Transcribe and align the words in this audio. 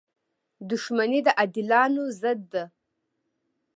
•دښمني 0.69 1.19
د 1.25 1.27
عادلانو 1.39 2.03
ضد 2.21 2.39
ده. 2.53 2.63